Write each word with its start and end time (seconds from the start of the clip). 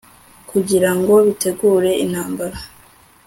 kugira 0.49 0.89
ngo 0.97 1.13
bitegure 1.25 1.91
intambara 2.03 2.57